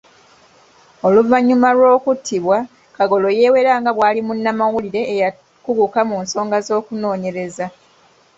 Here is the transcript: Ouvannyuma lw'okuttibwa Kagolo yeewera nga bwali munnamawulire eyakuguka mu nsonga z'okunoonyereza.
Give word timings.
Ouvannyuma 1.07 1.69
lw'okuttibwa 1.77 2.57
Kagolo 2.95 3.27
yeewera 3.37 3.73
nga 3.79 3.91
bwali 3.97 4.19
munnamawulire 4.27 5.01
eyakuguka 5.13 5.99
mu 6.09 6.15
nsonga 6.23 6.57
z'okunoonyereza. 6.67 7.65